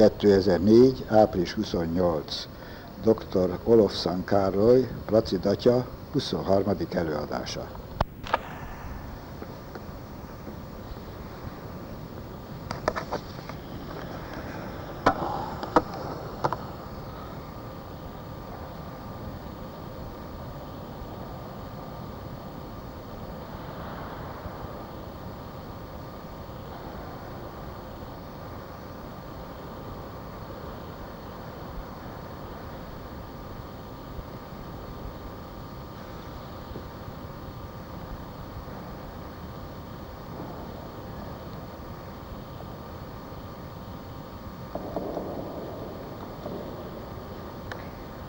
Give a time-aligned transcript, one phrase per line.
[0.00, 1.04] 2004.
[1.08, 2.48] április 28.
[3.02, 3.58] Dr.
[3.64, 6.76] Olofszan Károly, Placid atya, 23.
[6.90, 7.79] előadása.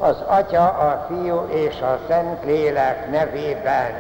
[0.02, 3.92] Az Atya, a Fiú és a Szent Lélek nevében.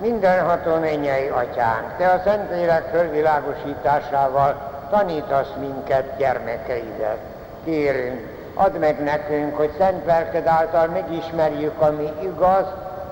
[0.00, 4.54] Mindenható mennyei Atyánk, Te a Szent Lélek fölvilágosításával
[4.90, 7.18] tanítasz minket, gyermekeidet.
[7.64, 8.20] Kérünk,
[8.54, 12.64] add meg nekünk, hogy szent lelked által megismerjük, ami igaz,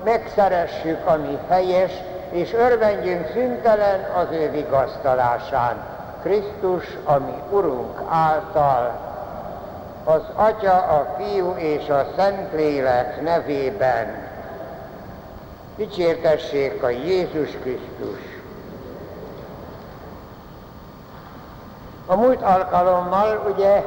[0.03, 1.91] megszeressük, ami helyes,
[2.29, 5.75] és örvendjünk szüntelen az ő vigasztalásán.
[6.21, 9.06] Krisztus, ami Urunk által
[10.07, 14.27] az Atya, a Fiú és a Szentlélek nevében.
[15.75, 18.19] Dicsértessék a Jézus Krisztus!
[22.05, 23.83] A múlt alkalommal ugye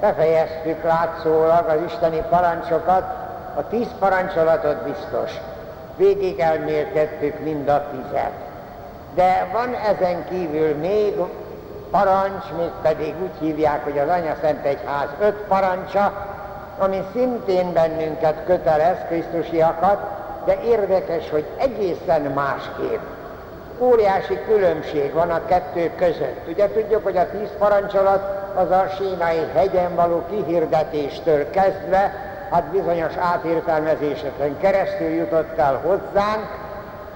[0.00, 3.04] befejeztük látszólag az isteni parancsokat,
[3.54, 5.30] a tíz parancsolatot biztos.
[5.96, 8.32] Végig elmélkedtük mind a tizet.
[9.14, 11.14] De van ezen kívül még
[11.90, 12.44] parancs,
[12.82, 16.12] pedig úgy hívják, hogy az Anya Szent Egyház öt parancsa,
[16.78, 19.98] ami szintén bennünket kötelez, Krisztusiakat,
[20.44, 23.00] de érdekes, hogy egészen másképp.
[23.78, 26.48] Óriási különbség van a kettő között.
[26.48, 32.14] Ugye tudjuk, hogy a tíz parancsolat az a sínai hegyen való kihirdetéstől kezdve,
[32.50, 36.67] hát bizonyos átértelmezéseken keresztül jutott el hozzánk,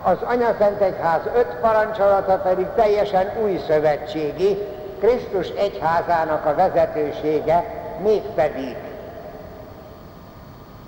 [0.03, 4.59] az Anyaszent Egyház öt parancsolata pedig teljesen új szövetségi,
[4.99, 7.65] Krisztus egyházának a vezetősége,
[8.03, 8.77] mégpedig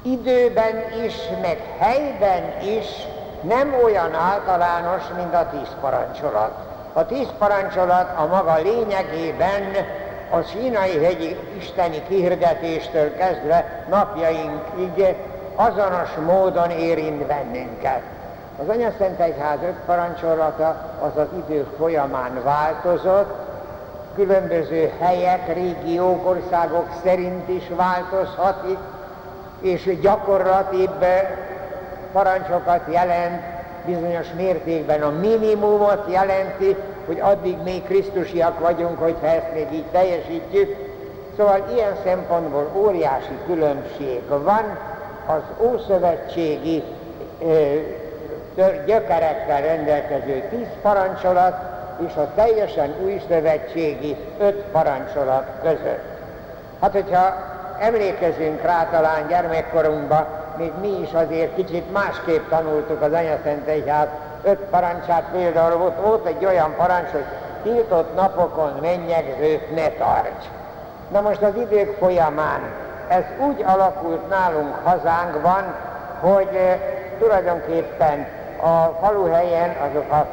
[0.02, 2.86] időben is, meg helyben is
[3.41, 6.52] nem olyan általános, mint a tíz parancsolat.
[6.92, 9.62] A tíz parancsolat a maga lényegében
[10.31, 15.16] a sínai hegyi isteni kihirdetéstől kezdve napjainkig
[15.54, 18.13] azonos módon érint bennünket.
[18.59, 23.34] Az Anya Szent Egyház öt parancsolata az az idő folyamán változott,
[24.15, 28.64] különböző helyek, régiók, országok szerint is változhat,
[29.60, 31.04] és gyakorlatibb
[32.12, 33.43] parancsokat jelent,
[33.87, 36.76] bizonyos mértékben a minimumot jelenti,
[37.06, 40.76] hogy addig még Krisztusiak vagyunk, hogyha ezt még így teljesítjük.
[41.37, 44.78] Szóval ilyen szempontból óriási különbség van
[45.26, 46.82] az ószövetségi
[48.87, 51.54] gyökerekkel rendelkező tíz parancsolat
[52.06, 56.04] és a teljesen új szövetségi öt parancsolat között.
[56.81, 57.34] Hát, hogyha
[57.78, 60.26] emlékezünk rá talán gyermekkorunkban,
[60.56, 63.10] még mi is azért kicsit másképp tanultuk az
[63.44, 64.09] Szent Egyház
[64.43, 67.25] öt parancsát, például volt, volt egy olyan parancs, hogy
[67.62, 70.44] tiltott napokon mennyegzőt ne tarts.
[71.12, 72.60] Na most az idők folyamán
[73.09, 75.75] ez úgy alakult nálunk hazánkban,
[76.20, 76.81] hogy eh,
[77.19, 78.26] tulajdonképpen
[78.64, 80.26] a faluhelyen azok a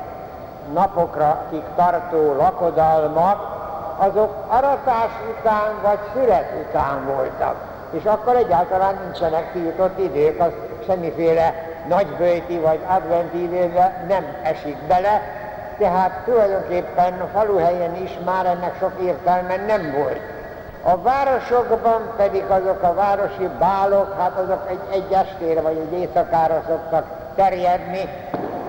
[0.74, 1.44] napokra
[1.76, 3.60] tartó lakodalmak,
[3.98, 7.56] azok aratás után vagy szület után voltak.
[7.90, 10.52] És akkor egyáltalán nincsenek tiltott idők, az
[10.86, 11.54] semmiféle
[11.88, 15.22] nagybőti vagy adventi időbe nem esik bele,
[15.78, 20.22] tehát tulajdonképpen a faluhelyen is már ennek sok értelme nem volt.
[20.84, 26.64] A városokban pedig azok a városi bálok, hát azok egy, egy estére vagy egy éjszakára
[26.68, 28.10] szoktak terjedni,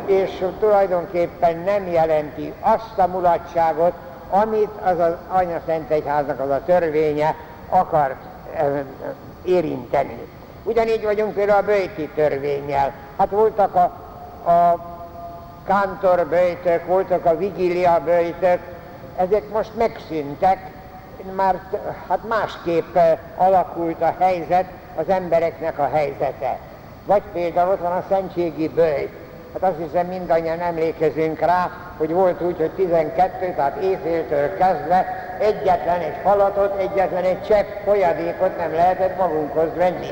[0.06, 3.92] és tulajdonképpen nem jelenti azt a mulatságot,
[4.30, 7.34] amit az az Anya Szent Egyháznak az a törvénye
[7.68, 8.16] akar
[9.42, 10.28] érinteni.
[10.64, 12.92] Ugyanígy vagyunk például a bőti törvényel.
[13.18, 13.82] Hát voltak a,
[14.50, 14.78] a
[15.66, 18.58] kántor bőjtök, voltak a vigília bőjtök,
[19.16, 20.70] ezek most megszűntek,
[21.34, 21.60] már
[22.08, 22.96] hát másképp
[23.36, 24.64] alakult a helyzet,
[24.96, 26.58] az embereknek a helyzete.
[27.04, 29.12] Vagy például ott van a szentségi bőjt.
[29.52, 35.06] Hát azt hiszem mindannyian emlékezünk rá, hogy volt úgy, hogy 12, tehát éjféltől kezdve
[35.38, 40.10] egyetlen egy falatot, egyetlen egy csepp folyadékot nem lehetett magunkhoz venni.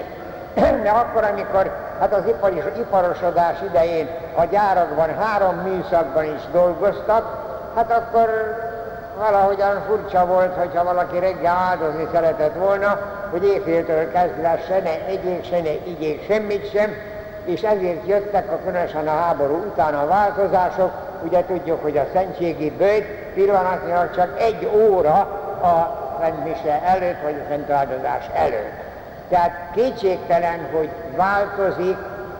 [0.82, 7.90] De akkor, amikor hát az ipari, iparosodás idején a gyárakban három műszakban is dolgoztak, hát
[7.90, 8.28] akkor
[9.19, 12.99] valahogyan furcsa volt, hogyha valaki reggel áldozni szeretett volna,
[13.31, 16.95] hogy éjféltől kezdve se ne egyék, se ne igyék semmit sem,
[17.45, 20.91] és ezért jöttek a különösen a háború után a változások,
[21.25, 25.19] ugye tudjuk, hogy a szentségi bőjt pillanatnyilag csak egy óra
[25.62, 28.73] a Szentmise előtt, vagy a Szent Áldozás előtt.
[29.29, 31.97] Tehát kétségtelen, hogy változik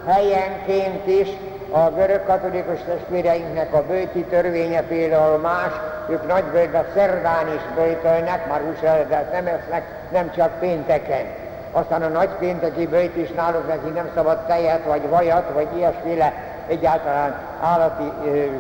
[0.07, 1.29] helyenként is
[1.71, 5.73] a görög katolikus testvéreinknek a bőti törvénye például más,
[6.09, 11.25] ők nagy bőjtbe szerdán is bőjtölnek, már húseletet nem esznek, nem csak pénteken.
[11.73, 16.33] Aztán a nagy pénteki bőjt is náluk neki nem szabad tejet, vagy vajat, vagy ilyesféle
[16.67, 18.13] egyáltalán állati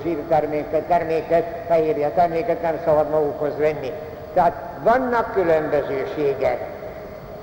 [0.02, 3.92] zsírterméket, terméket, fehérje terméket nem szabad magukhoz venni.
[4.34, 4.52] Tehát
[4.82, 6.58] vannak különbözőségek.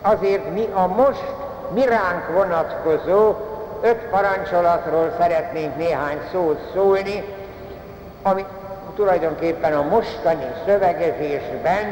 [0.01, 1.33] Azért mi a most
[1.73, 3.35] miránk vonatkozó
[3.81, 7.23] öt parancsolatról szeretnénk néhány szót szólni,
[8.23, 8.45] ami
[8.95, 11.85] tulajdonképpen a mostani szövegezésben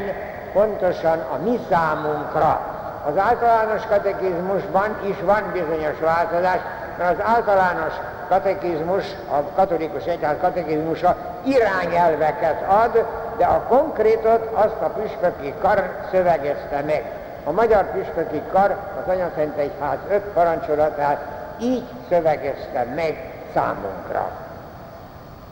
[0.53, 2.61] pontosan a mi számunkra.
[3.07, 6.59] Az általános katekizmusban is van bizonyos változás,
[6.97, 7.93] mert az általános
[8.29, 13.05] katekizmus, a katolikus egyház katekizmusa irányelveket ad,
[13.37, 17.11] de a konkrétot azt a püspöki kar szövegezte meg.
[17.43, 24.31] A magyar püspöki kar az Anyaszent Egyház öt parancsolatát így szövegezte meg számunkra.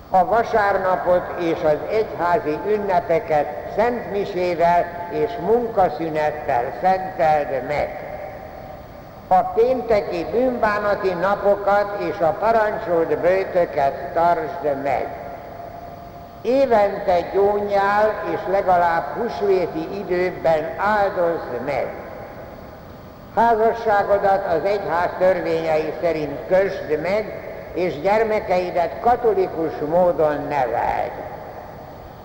[0.09, 8.11] A vasárnapot és az egyházi ünnepeket szentmisével és munkaszünettel szenteld meg.
[9.27, 15.07] A pénteki bűnbánati napokat és a parancsolt bőtöket tartsd meg.
[16.41, 22.02] Évente gyónyál és legalább husvéti időben áldozd meg
[23.35, 31.11] Házasságodat az egyház törvényei szerint kösd meg, és gyermekeidet katolikus módon neveld.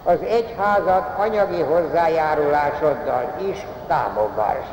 [0.04, 4.66] Az egyházat anyagi hozzájárulásoddal is támogass.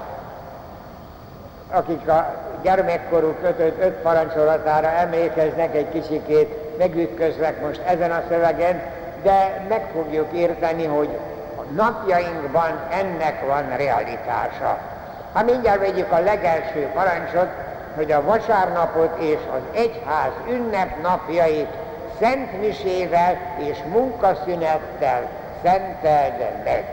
[1.71, 8.81] Akik a gyermekkorú kötött öt parancsolatára emlékeznek, egy kicsikét megütközlek most ezen a szövegen,
[9.23, 11.09] de meg fogjuk érteni, hogy
[11.75, 14.94] napjainkban ennek van realitása.
[15.35, 17.49] Ha mindjárt vegyük a legelső parancsot,
[17.95, 21.69] hogy a vasárnapot és az egyház ünnepnapjait
[22.19, 25.27] szent misével és munkaszünettel
[25.63, 26.33] szenteld
[26.63, 26.85] meg.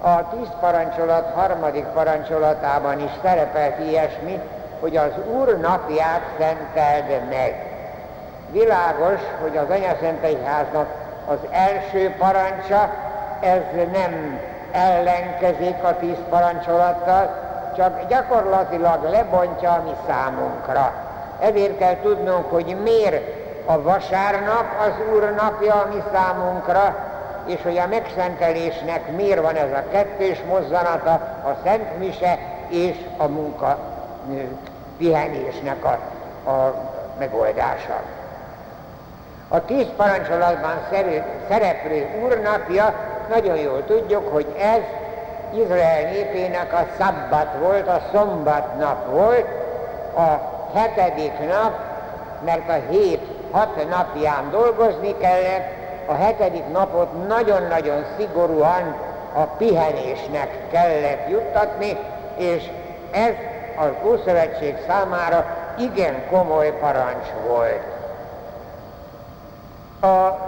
[0.00, 4.40] A tíz parancsolat harmadik parancsolatában is szerepelt ilyesmi,
[4.80, 7.64] hogy az Úr napját szenteld meg.
[8.50, 9.66] Világos, hogy az
[10.00, 10.88] Szent Egyháznak
[11.26, 12.94] az első parancsa,
[13.40, 13.60] ez
[13.92, 14.40] nem
[14.76, 17.44] ellenkezik a tíz parancsolattal,
[17.76, 20.92] csak gyakorlatilag lebontja a mi számunkra.
[21.40, 23.22] Ezért kell tudnunk, hogy miért
[23.64, 26.96] a vasárnap az Úr napja a mi számunkra,
[27.46, 31.12] és hogy a megszentelésnek miért van ez a kettős mozzanata,
[31.44, 32.38] a Szent Mise
[32.68, 33.78] és a munka
[34.96, 35.98] pihenésnek a,
[36.50, 36.74] a
[37.18, 38.00] megoldása.
[39.48, 40.86] A tíz parancsolatban
[41.48, 42.94] szereplő úrnapja
[43.28, 44.80] nagyon jól tudjuk, hogy ez
[45.52, 49.46] Izrael népének a szabbat volt, a szombatnap volt,
[50.14, 50.40] a
[50.78, 51.72] hetedik nap,
[52.44, 53.20] mert a hét
[53.50, 55.74] hat napján dolgozni kellett,
[56.06, 58.96] a hetedik napot nagyon-nagyon szigorúan
[59.32, 61.96] a pihenésnek kellett juttatni,
[62.36, 62.70] és
[63.10, 63.32] ez
[63.76, 65.46] az Ószövetség számára
[65.78, 67.82] igen komoly parancs volt.
[70.06, 70.38] A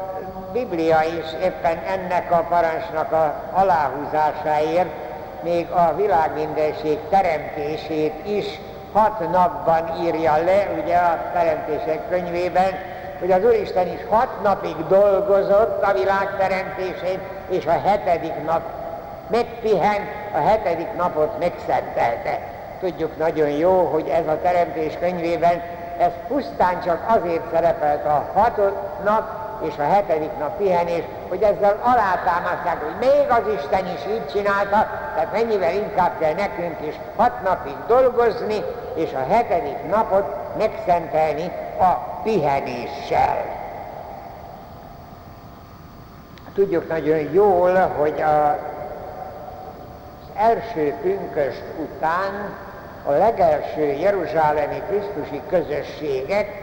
[0.52, 4.88] Biblia is éppen ennek a parancsnak a aláhúzásáért
[5.42, 8.60] még a világmindenség teremtését is
[8.92, 12.78] hat napban írja le, ugye a teremtések könyvében,
[13.18, 18.62] hogy az Úristen is hat napig dolgozott a világ teremtésén, és a hetedik nap
[19.30, 22.40] megpihent, a hetedik napot megszentelte.
[22.80, 25.62] Tudjuk nagyon jó, hogy ez a teremtés könyvében
[25.98, 28.56] ez pusztán csak azért szerepelt a hat
[29.04, 34.26] nap, és a hetedik nap pihenés, hogy ezzel alátámasztják, hogy még az Isten is így
[34.32, 41.52] csinálta, tehát mennyivel inkább kell nekünk is hat napig dolgozni, és a hetedik napot megszentelni
[41.78, 43.56] a pihenéssel.
[46.54, 48.56] Tudjuk nagyon jól, hogy a, az
[50.34, 52.56] első pünköst után
[53.04, 56.57] a legelső Jeruzsálemi Krisztusi közösségek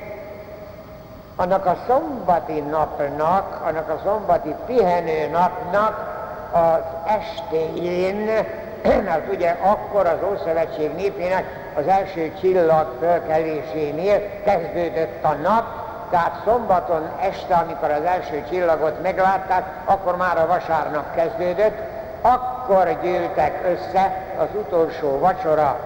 [1.36, 6.14] annak a szombati napnak, annak a szombati pihenő napnak
[6.52, 8.46] az estéjén,
[8.84, 11.46] mert ugye akkor az Ószövetség népének
[11.78, 15.64] az első csillag fölkelésénél kezdődött a nap,
[16.10, 21.78] tehát szombaton este, amikor az első csillagot meglátták, akkor már a vasárnap kezdődött,
[22.22, 25.80] akkor gyűltek össze az utolsó vacsora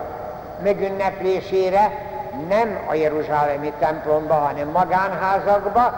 [0.63, 2.08] megünneplésére,
[2.47, 5.93] nem a Jeruzsálemi templomba, hanem magánházakba,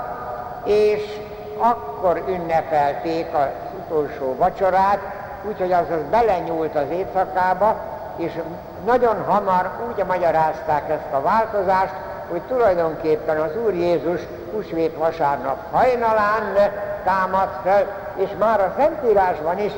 [0.63, 1.19] és
[1.57, 3.47] akkor ünnepelték az
[3.77, 4.99] utolsó vacsorát,
[5.47, 7.75] úgyhogy az, az belenyúlt az éjszakába,
[8.15, 8.39] és
[8.85, 11.93] nagyon hamar úgy magyarázták ezt a változást,
[12.29, 14.21] hogy tulajdonképpen az Úr Jézus
[14.51, 16.71] húsvét vasárnap hajnalán
[17.03, 17.85] támadt fel,
[18.15, 19.71] és már a Szentírásban is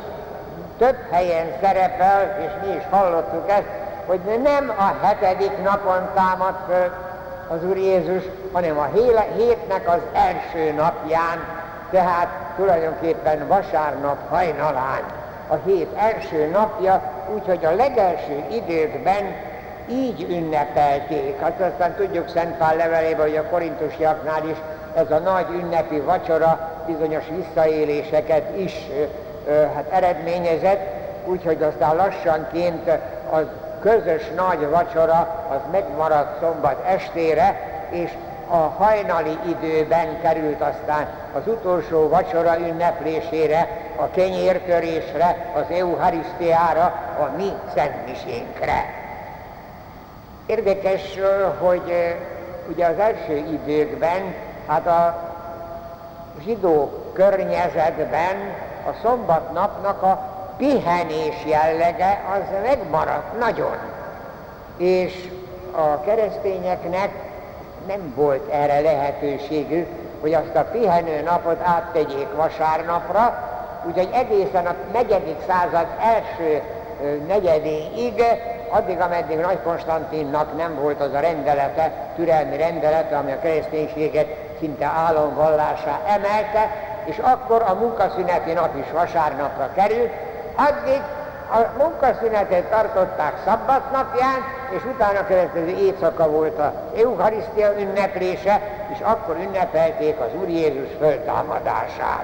[0.78, 6.92] több helyen szerepel, és mi is hallottuk ezt, hogy nem a hetedik napon támad föl
[7.48, 8.90] az Úr Jézus, hanem a
[9.36, 11.46] hétnek az első napján,
[11.92, 15.02] tehát tulajdonképpen vasárnap hajnalán.
[15.48, 17.02] A hét első napja,
[17.34, 19.36] úgyhogy a legelső időkben
[19.90, 21.40] így ünnepelték.
[21.40, 24.58] Hát aztán tudjuk Szent Pál levelében, hogy a korintusiaknál is
[24.96, 28.74] ez a nagy ünnepi vacsora bizonyos visszaéléseket is
[29.76, 30.82] hát eredményezett,
[31.26, 32.90] úgyhogy aztán lassanként
[33.30, 33.46] az
[33.84, 37.56] közös nagy vacsora az megmaradt szombat estére,
[37.90, 38.12] és
[38.48, 46.84] a hajnali időben került aztán az utolsó vacsora ünneplésére, a kenyértörésre, az eucharisztiára,
[47.20, 48.86] a mi szentmisénkre.
[50.46, 51.02] Érdekes,
[51.60, 52.16] hogy
[52.70, 54.36] ugye az első időkben,
[54.68, 55.32] hát a
[56.44, 58.36] zsidó környezetben
[58.86, 63.78] a szombatnapnak a pihenés jellege az megmaradt nagyon.
[64.78, 65.30] És
[65.72, 67.10] a keresztényeknek
[67.88, 69.88] nem volt erre lehetőségük,
[70.22, 73.52] hogy azt a pihenő napot áttegyék vasárnapra,
[73.88, 76.62] úgyhogy egészen a negyedik század első
[77.28, 78.24] negyedéig,
[78.70, 84.28] addig, ameddig Nagy Konstantinnak nem volt az a rendelete, türelmi rendelete, ami a kereszténységet
[84.60, 86.70] szinte álomvallásá emelte,
[87.06, 90.12] és akkor a munkaszüneti nap is vasárnapra került,
[90.56, 91.02] addig
[91.52, 94.44] a munkaszünetet tartották szabbatnapján,
[94.76, 98.62] és utána következő éjszaka volt a Eucharisztia ünneplése,
[98.94, 102.24] és akkor ünnepelték az Úr Jézus föltámadását.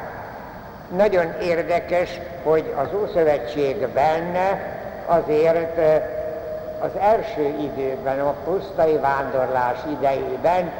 [0.95, 4.37] Nagyon érdekes, hogy az Ószövetségben
[5.05, 5.77] azért
[6.79, 10.71] az első időben, a pusztai vándorlás idejében,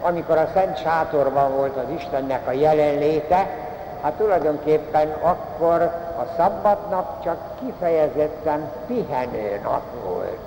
[0.00, 3.46] amikor a Szent Sátorban volt az Istennek a jelenléte,
[4.02, 10.38] hát tulajdonképpen akkor a szabbatnap csak kifejezetten pihenő nap volt.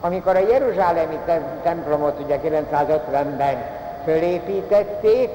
[0.00, 1.18] Amikor a Jeruzsálemi
[1.62, 3.64] templomot ugye 950-ben
[4.04, 5.30] fölépítették,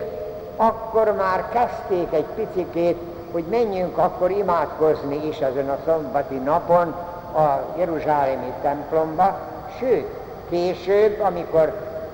[0.56, 2.98] akkor már kezdték egy picikét,
[3.32, 6.96] hogy menjünk akkor imádkozni is azon a szombati napon
[7.36, 9.40] a Jeruzsálemi templomba,
[9.80, 10.08] sőt,
[10.50, 11.74] később, amikor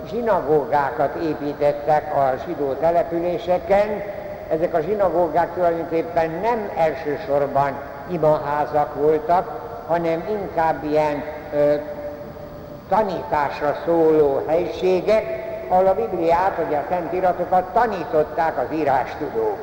[0.10, 4.04] zsinagógákat építettek a zsidó településeken,
[4.54, 7.72] ezek a zsinagógák tulajdonképpen nem elsősorban
[8.08, 11.74] imaházak voltak, hanem inkább ilyen ö,
[12.90, 15.24] tanításra szóló helységek,
[15.68, 19.58] ahol a Bibliát, vagy a Szent Iratokat tanították az írástudók.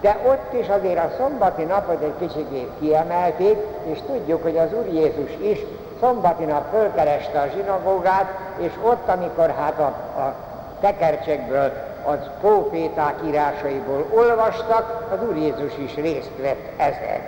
[0.00, 4.86] De ott is azért a szombati napot egy kicsit kiemelték, és tudjuk, hogy az Úr
[4.92, 5.58] Jézus is
[6.00, 8.26] szombati nap fölkereste a zsinagógát,
[8.58, 10.34] és ott, amikor hát a, a
[10.80, 11.72] tekercsekből
[12.08, 17.20] az proféták írásaiból olvastak, az Úr Jézus is részt vett ezen.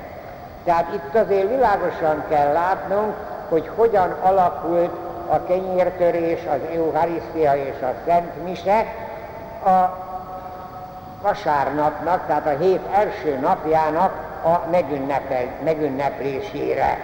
[0.65, 3.15] Tehát itt azért világosan kell látnunk,
[3.49, 4.91] hogy hogyan alakult
[5.29, 8.87] a kenyértörés, az Eucharisztia és a Szent Mise
[9.65, 10.09] a
[11.23, 14.13] vasárnapnak, tehát a hét első napjának
[14.45, 14.61] a
[15.65, 16.99] megünneplésére.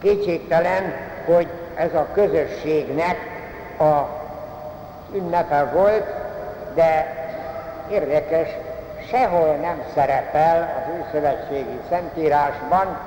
[0.00, 0.94] Kétségtelen,
[1.26, 3.16] hogy ez a közösségnek
[3.78, 4.18] a
[5.12, 6.06] ünnepe volt,
[6.74, 7.16] de
[7.90, 8.48] érdekes,
[9.10, 12.98] sehol nem szerepel az Újszövetségi Szentírásban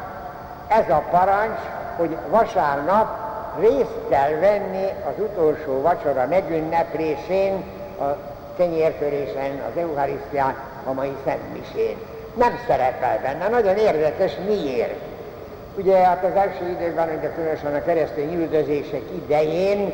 [0.68, 1.60] ez a parancs,
[1.98, 3.18] hogy vasárnap
[3.60, 7.64] részt kell venni az utolsó vacsora megünneplésén,
[8.00, 8.04] a
[8.58, 10.56] kenyértörésen, az Eucharisztián,
[10.86, 11.98] a mai Szentmisén.
[12.34, 15.00] Nem szerepel benne, nagyon érdekes, miért?
[15.76, 19.94] Ugye hát az első időben, ugye különösen a keresztény üldözések idején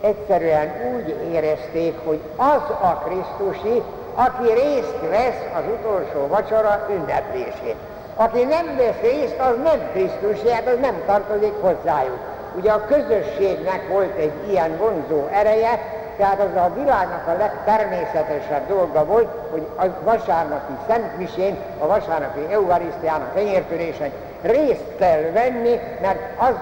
[0.00, 3.82] egyszerűen úgy érezték, hogy az a Krisztusi,
[4.14, 7.74] aki részt vesz az utolsó vacsora ünneplésén.
[8.16, 12.18] Aki nem vesz részt, az nem Krisztusi, hát az nem tartozik hozzájuk.
[12.56, 15.78] Ugye a közösségnek volt egy ilyen vonzó ereje,
[16.16, 23.20] tehát az a világnak a legtermészetesebb dolga volt, hogy a vasárnapi szentmisén, a vasárnapi eucharisztián,
[23.20, 24.10] a kenyértörésen
[24.42, 26.54] részt kell venni, mert az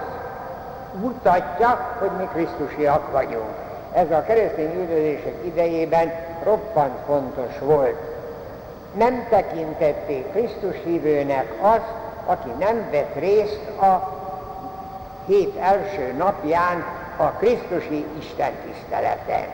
[1.01, 3.67] mutatja, hogy mi Krisztusiak vagyunk.
[3.93, 6.11] ez a keresztény üldözések idejében
[6.43, 7.97] roppant fontos volt.
[8.93, 11.91] Nem tekintették Krisztus hívőnek azt,
[12.25, 14.17] aki nem vett részt a
[15.25, 16.83] hét első napján
[17.17, 19.45] a Krisztusi Isten tiszteleten.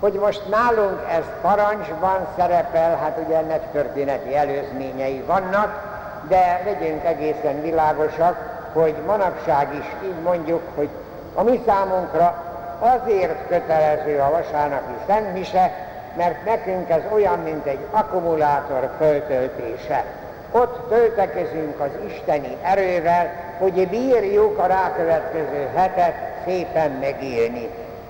[0.00, 5.92] Hogy most nálunk ez parancsban szerepel, hát ugye ennek történeti előzményei vannak,
[6.28, 10.88] de legyünk egészen világosak, hogy manapság is így mondjuk, hogy
[11.34, 12.42] a mi számunkra
[12.78, 15.72] azért kötelező a vasárnapi szentmise,
[16.16, 20.04] mert nekünk ez olyan, mint egy akkumulátor föltöltése.
[20.50, 26.14] Ott töltekezünk az isteni erővel, hogy bírjuk a rákövetkező hetet
[26.46, 27.68] szépen megélni.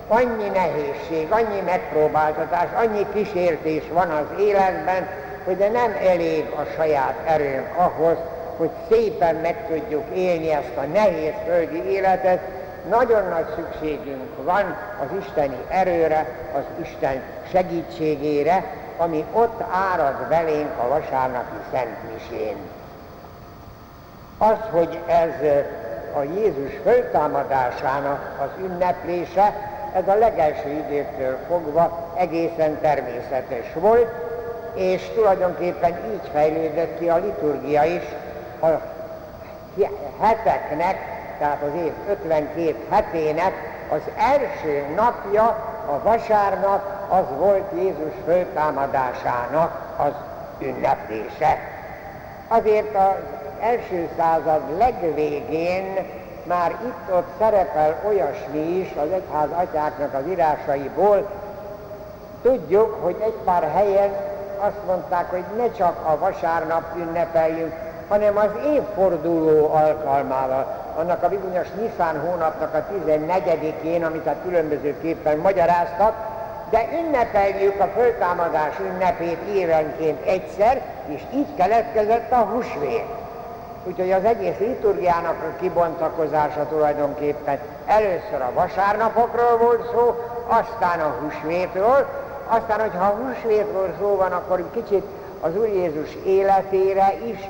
[0.09, 5.09] Annyi nehézség, annyi megpróbáltatás, annyi kísértés van az életben,
[5.44, 8.16] hogy de nem elég a saját erőnk ahhoz,
[8.56, 12.40] hogy szépen meg tudjuk élni ezt a nehéz földi életet,
[12.88, 18.64] nagyon nagy szükségünk van az isteni erőre, az Isten segítségére,
[18.96, 22.56] ami ott árad velénk a vasárnapi szentmisén.
[24.38, 25.32] Az, hogy ez
[26.16, 29.54] a Jézus föltámadásának az ünneplése,
[29.94, 34.12] ez a legelső időktől fogva egészen természetes volt,
[34.75, 38.02] és tulajdonképpen így fejlődött ki a liturgia is
[38.64, 38.80] a
[40.21, 40.97] heteknek,
[41.38, 43.52] tehát az év 52 hetének
[43.90, 45.44] az első napja,
[45.87, 50.12] a vasárnap, az volt Jézus föltámadásának az
[50.59, 51.59] ünneplése.
[52.49, 53.14] Azért az
[53.61, 55.97] első század legvégén
[56.44, 61.30] már itt-ott szerepel olyasmi is az egyház atyáknak az írásaiból,
[62.42, 64.11] tudjuk, hogy egy pár helyen
[64.59, 67.75] azt mondták, hogy ne csak a vasárnap ünnepeljünk,
[68.08, 76.14] hanem az évforduló alkalmával, annak a bizonyos Nisztán hónapnak a 14-én, amit a különbözőképpen magyaráztak,
[76.70, 83.04] de ünnepeljük a föltámadás ünnepét évenként egyszer, és így keletkezett a húsvét.
[83.84, 90.14] Úgyhogy az egész liturgiának a kibontakozása tulajdonképpen először a vasárnapokról volt szó,
[90.47, 92.06] aztán a húsvétről,
[92.49, 95.04] aztán, hogyha a húsvétről szó van, akkor kicsit
[95.40, 97.49] az Úr Jézus életére is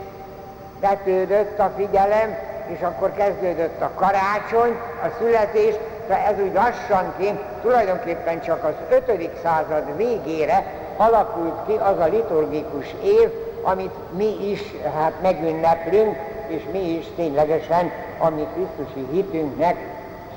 [0.88, 5.75] vetődött a figyelem, és akkor kezdődött a karácsony, a születés,
[6.09, 9.31] de ez úgy lassanként tulajdonképpen csak az 5.
[9.42, 10.64] század végére
[10.97, 13.31] alakult ki az a liturgikus év,
[13.62, 14.61] amit mi is
[14.97, 16.16] hát megünneplünk,
[16.47, 19.77] és mi is ténylegesen, ami Krisztusi hitünknek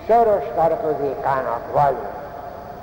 [0.08, 2.16] szoros tartozékának vallunk.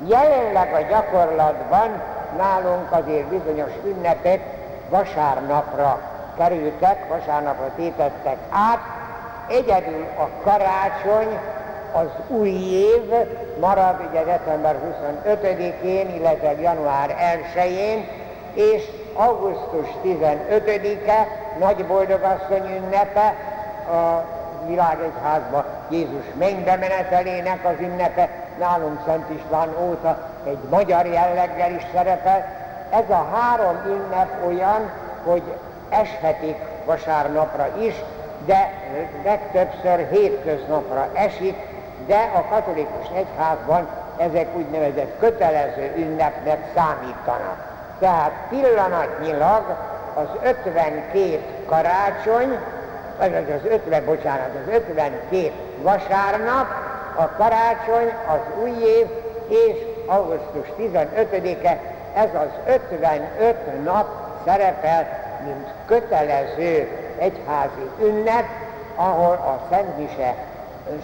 [0.07, 2.03] Jelenleg a gyakorlatban
[2.37, 4.41] nálunk azért bizonyos ünnepek
[4.89, 8.81] vasárnapra kerültek, vasárnapra tétettek át,
[9.49, 11.39] egyedül a karácsony,
[11.93, 13.13] az új év
[13.61, 14.77] marad ugye december
[15.25, 17.17] 25-én, illetve január
[17.55, 18.09] 1-én,
[18.55, 18.83] és
[19.15, 21.27] augusztus 15-e
[21.59, 23.35] nagy boldogasszony ünnepe,
[23.91, 24.25] a
[24.67, 32.47] világegyházba Jézus mennybe menetelének az ünnepe, nálunk Szent István óta egy magyar jelleggel is szerepel.
[32.91, 34.91] Ez a három ünnep olyan,
[35.25, 35.43] hogy
[35.89, 37.95] eshetik vasárnapra is,
[38.47, 38.73] de
[39.25, 41.57] legtöbbször hétköznapra esik,
[42.07, 47.57] de a katolikus egyházban ezek úgynevezett kötelező ünnepnek számítanak.
[47.99, 49.77] Tehát pillanatnyilag
[50.15, 52.59] az 52 karácsony,
[53.19, 56.67] az az 50, bocsánat, az 52 vasárnap,
[57.17, 59.07] a karácsony, az új év
[59.49, 61.81] és augusztus 15-e,
[62.15, 64.07] ez az 55 nap
[64.45, 68.45] szerepel, mint kötelező egyházi ünnep,
[68.95, 70.35] ahol a Szentmise,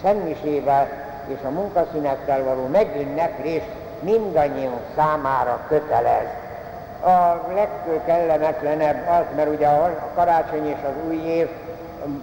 [0.03, 0.89] Szentmisével
[1.27, 3.63] és a munkaszünettel való megünneplés
[4.01, 6.27] mindannyiunk számára kötelez.
[7.05, 11.49] A legkellemetlenebb az, mert ugye a karácsony és az új év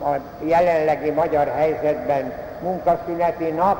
[0.04, 3.78] a jelenlegi magyar helyzetben munkaszüneti nap,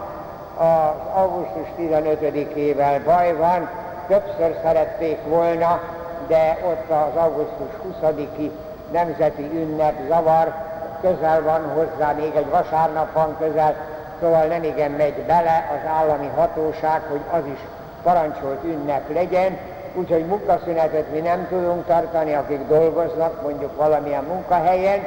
[0.58, 3.70] az augusztus 15-ével baj van,
[4.08, 5.82] többször szerették volna,
[6.28, 8.52] de ott az augusztus 20-i
[8.92, 10.54] nemzeti ünnep zavar,
[11.02, 13.76] közel van hozzá, még egy vasárnap van közel,
[14.20, 17.60] szóval nem igen megy bele az állami hatóság, hogy az is
[18.04, 19.58] parancsolt ünnep legyen,
[19.94, 25.00] úgyhogy munkaszünetet mi nem tudunk tartani, akik dolgoznak mondjuk valamilyen munkahelyen,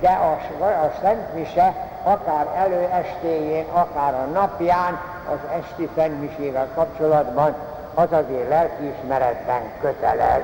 [0.00, 5.00] de a, a Szentmise akár előestéjén, akár a napján,
[5.32, 7.54] az esti Szentmisével kapcsolatban
[7.94, 10.42] az azért lelkiismeretben kötelez.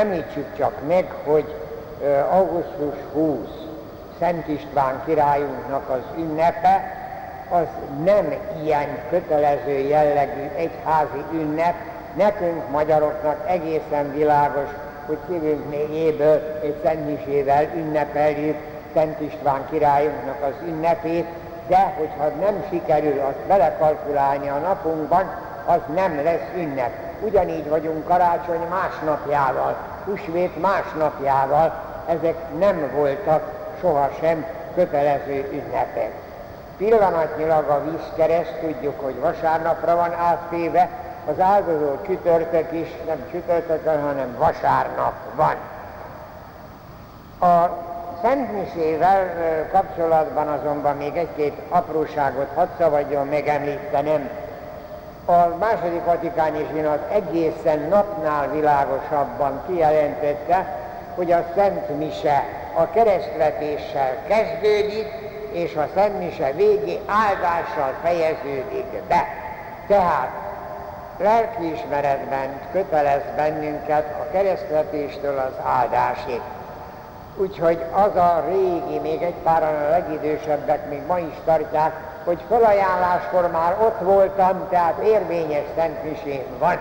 [0.00, 1.54] Említsük csak meg, hogy
[2.30, 3.38] augusztus 20
[4.18, 6.96] Szent István királyunknak az ünnepe,
[7.50, 7.66] az
[8.04, 11.74] nem ilyen kötelező jellegű egyházi ünnep,
[12.16, 14.68] nekünk magyaroknak egészen világos,
[15.06, 18.56] hogy szívünk mélyéből egy Szentmisével ünnepeljük
[18.94, 21.26] Szent István királyunknak az ünnepét,
[21.68, 25.30] de hogyha nem sikerül azt belekalkulálni a napunkban,
[25.64, 26.90] az nem lesz ünnep.
[27.20, 31.72] Ugyanígy vagyunk karácsony másnapjával, húsvét másnapjával,
[32.06, 33.42] ezek nem voltak
[33.80, 36.10] sohasem kötelező ünnepek.
[36.76, 40.88] Pillanatnyilag a vízkereszt tudjuk, hogy vasárnapra van áttéve,
[41.30, 45.54] az áldozó csütörtök is nem csütörtökön, hanem vasárnap van.
[47.50, 47.87] A
[48.22, 54.30] Szentmisével kapcsolatban azonban még egy-két apróságot hadd szabadjon megemlítenem.
[55.24, 60.66] A második vatikáni zsinat egészen napnál világosabban kijelentette,
[61.14, 65.06] hogy a Szent Mise a keresztvetéssel kezdődik,
[65.52, 69.26] és a Szent Mise végé áldással fejeződik be.
[69.86, 70.30] Tehát
[71.18, 76.40] lelkiismeretben kötelez bennünket a keresztvetéstől az áldásig.
[77.40, 81.92] Úgyhogy az a régi, még egy páran a legidősebbek még ma is tartják,
[82.24, 86.76] hogy felajánláskor már ott voltam, tehát érvényes szentmisén van.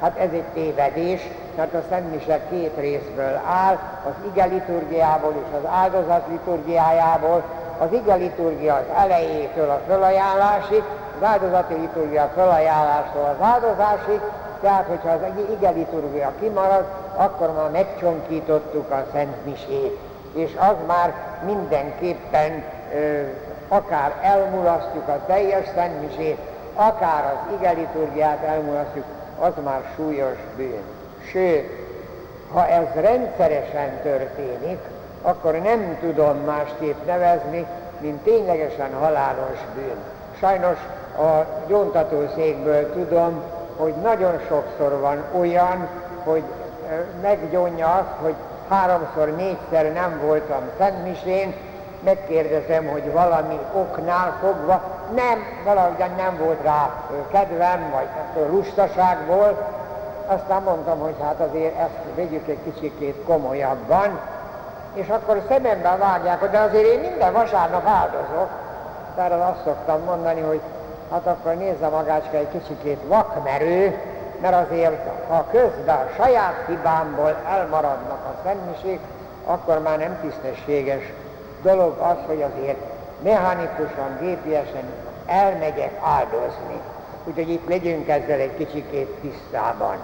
[0.00, 1.20] Hát ez egy tévedés,
[1.56, 7.42] mert a szentmise két részből áll, az ige liturgiából és az áldozat liturgiájából.
[7.78, 10.82] Az ige liturgia az elejétől a felajánlásig,
[11.20, 14.20] az áldozati liturgia felajánlástól az áldozásig,
[14.60, 15.20] tehát hogyha az
[15.58, 16.84] ige liturgia kimarad,
[17.16, 19.98] akkor már megcsonkítottuk a Szent Misét,
[20.34, 23.20] és az már mindenképpen ö,
[23.68, 26.38] akár elmulasztjuk a teljes Szent Misét,
[26.74, 29.04] akár az ige liturgiát elmulasztjuk,
[29.38, 30.82] az már súlyos bűn.
[31.30, 31.70] Sőt,
[32.52, 34.78] ha ez rendszeresen történik,
[35.22, 37.66] akkor nem tudom másképp nevezni,
[38.00, 39.96] mint ténylegesen halálos bűn.
[40.38, 40.78] Sajnos
[41.18, 43.42] a gyóntatószékből tudom,
[43.76, 45.88] hogy nagyon sokszor van olyan,
[46.24, 46.42] hogy
[47.22, 48.34] meggyónja azt, hogy
[48.68, 51.54] háromszor, négyszer nem voltam Szentmisén,
[52.04, 54.82] megkérdezem, hogy valami oknál fogva,
[55.14, 56.90] nem, valahogyan nem volt rá
[57.30, 58.06] kedvem, vagy
[58.50, 59.68] lustaságból,
[60.26, 64.20] aztán mondtam, hogy hát azért ezt vegyük egy kicsikét komolyabban,
[64.94, 68.48] és akkor szememben vágják, de azért én minden vasárnap áldozok.
[69.14, 70.60] Tehát azt szoktam mondani, hogy
[71.10, 73.98] hát akkor nézze magácska egy kicsikét vakmerő,
[74.42, 78.98] mert azért, ha közben a saját hibámból elmaradnak a szenniség,
[79.44, 81.12] akkor már nem tisztességes
[81.62, 82.78] dolog az, hogy azért
[83.22, 84.84] mechanikusan, gépiesen
[85.26, 86.80] elmegyek áldozni.
[87.24, 89.96] Úgyhogy itt legyünk ezzel egy kicsikét tisztában.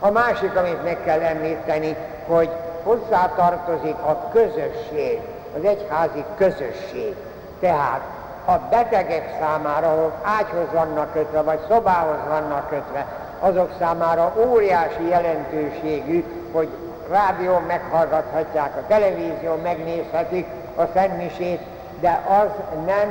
[0.00, 2.50] A másik, amit meg kell említeni, hogy
[2.82, 5.20] hozzá tartozik a közösség,
[5.56, 7.14] az egyházi közösség.
[7.60, 8.00] Tehát
[8.44, 13.06] a betegek számára, ahol ágyhoz vannak kötve, vagy szobához vannak kötve,
[13.42, 16.68] azok számára óriási jelentőségű, hogy
[17.10, 21.60] rádión meghallgathatják, a televízión megnézhetik a szentmisét,
[22.00, 22.48] de az
[22.86, 23.08] nem